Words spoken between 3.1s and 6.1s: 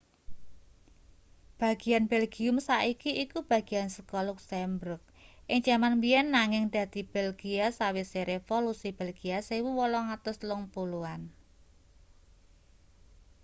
iku bagian saka luksemburg ing jaman